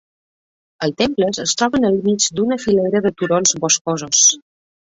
[0.85, 4.27] Els temples es troben al mig d'una filera de turons boscosos.